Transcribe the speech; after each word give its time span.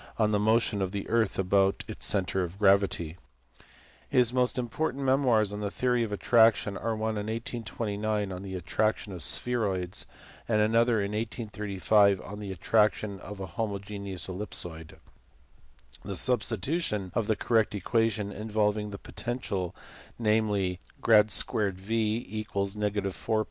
1827 0.17 0.25
on 0.25 0.31
the 0.31 0.45
motion 0.51 0.77
of 0.81 0.91
the 0.91 1.07
earth 1.11 1.37
about 1.37 1.83
its 1.87 2.07
centre 2.07 2.41
of 2.41 2.57
gravity. 2.57 3.17
His 4.09 4.33
most 4.33 4.57
important 4.57 5.03
memoirs 5.03 5.53
on 5.53 5.59
the 5.59 5.69
theory 5.69 6.01
of 6.01 6.11
attraction 6.11 6.75
are 6.75 6.95
one 6.95 7.19
in 7.19 7.27
1829 7.27 8.31
on 8.31 8.41
the 8.41 8.55
attraction 8.55 9.13
of 9.13 9.19
spheroids, 9.21 10.07
and 10.47 10.59
another 10.59 10.99
in 11.01 11.11
1835 11.11 12.19
on 12.21 12.39
the 12.39 12.51
attraction 12.51 13.19
of 13.19 13.39
a 13.39 13.45
homogeneous 13.45 14.25
ellipsoid: 14.27 14.97
the 16.03 16.15
substitution 16.15 17.11
of 17.13 17.27
the 17.27 17.35
correct 17.35 17.75
equation 17.75 18.31
involving 18.31 18.89
the 18.89 18.97
potential, 18.97 19.75
namely, 20.17 20.79
V 20.97 21.13
2 21.13 21.13
F= 21.17 21.27
4?rp 21.27 23.09